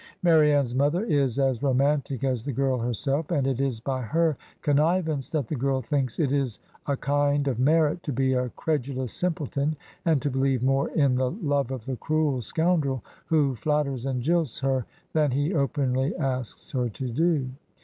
''Marianne's 0.23 0.73
mother 0.73 1.05
is 1.05 1.37
as 1.37 1.61
romantic 1.61 2.23
as 2.23 2.43
the 2.43 2.51
girl 2.51 2.79
herself, 2.79 3.29
and 3.29 3.45
it 3.45 3.61
is 3.61 3.79
by 3.79 4.01
her 4.01 4.35
connivance 4.63 5.29
that 5.29 5.47
the 5.47 5.55
girl 5.55 5.79
thinks 5.79 6.17
it 6.17 6.31
a 6.87 6.97
kind 6.97 7.47
of 7.47 7.59
merit 7.59 8.01
to 8.01 8.11
be 8.11 8.33
a 8.33 8.49
credulous 8.49 9.13
simpleton, 9.13 9.75
and 10.03 10.19
to 10.19 10.31
believe 10.31 10.63
more 10.63 10.89
in 10.89 11.13
the 11.13 11.29
love 11.29 11.69
of 11.69 11.85
the 11.85 11.97
cruel 11.97 12.41
scoundrel 12.41 13.03
who 13.27 13.53
flatters 13.53 14.07
and 14.07 14.23
jilts 14.23 14.59
her 14.59 14.87
than 15.13 15.29
he 15.29 15.53
openly 15.53 16.15
asks 16.17 16.71
her 16.71 16.89
to 16.89 17.07
do. 17.11 17.47